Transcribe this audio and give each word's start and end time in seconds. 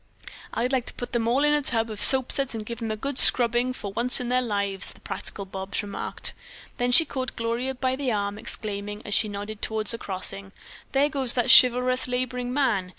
"I'd 0.51 0.71
like 0.71 0.87
to 0.87 0.95
put 0.95 1.11
them 1.11 1.27
all 1.27 1.43
in 1.43 1.53
a 1.53 1.61
tub 1.61 1.91
of 1.91 2.01
soap 2.01 2.31
suds 2.31 2.55
and 2.55 2.65
give 2.65 2.79
them 2.79 2.89
a 2.89 2.95
good 2.95 3.19
scrubbing 3.19 3.71
for 3.71 3.91
once 3.93 4.19
in 4.19 4.29
their 4.29 4.41
lives," 4.41 4.91
the 4.93 4.99
practical 4.99 5.45
Bobs 5.45 5.83
remarked. 5.83 6.33
Then 6.77 6.91
she 6.91 7.05
caught 7.05 7.35
Gloria 7.35 7.75
by 7.75 7.95
the 7.95 8.11
arm, 8.11 8.39
exclaiming, 8.39 9.03
as 9.05 9.13
she 9.13 9.29
nodded 9.29 9.61
toward 9.61 9.93
a 9.93 9.99
crossing, 9.99 10.53
"There 10.91 11.07
goes 11.07 11.33
that 11.35 11.51
chivalrous 11.55 12.07
laboring 12.07 12.51
man. 12.51 12.89